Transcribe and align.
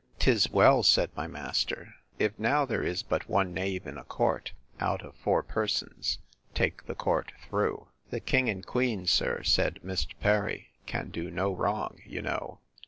'Tis 0.17 0.49
well, 0.49 0.81
said 0.81 1.11
my 1.15 1.27
master, 1.27 1.93
if 2.17 2.33
now 2.39 2.65
there 2.65 2.81
is 2.81 3.03
but 3.03 3.29
one 3.29 3.53
knave 3.53 3.85
in 3.85 3.99
a 3.99 4.03
court, 4.03 4.51
out 4.79 5.03
of 5.03 5.13
four 5.15 5.43
persons, 5.43 6.17
take 6.55 6.87
the 6.87 6.95
court 6.95 7.31
through. 7.47 7.87
The 8.09 8.19
king 8.19 8.49
and 8.49 8.65
queen, 8.65 9.05
sir, 9.05 9.43
said 9.43 9.79
Mr. 9.85 10.15
Perry, 10.19 10.69
can 10.87 11.11
do 11.11 11.29
no 11.29 11.53
wrong, 11.53 11.99
you 12.03 12.23
know. 12.23 12.61